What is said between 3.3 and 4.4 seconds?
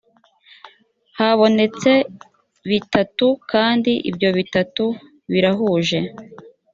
kandi ibyo